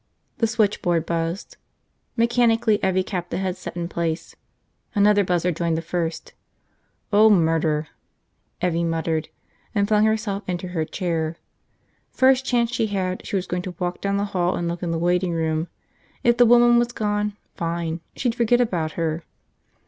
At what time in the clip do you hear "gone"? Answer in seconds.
16.93-17.37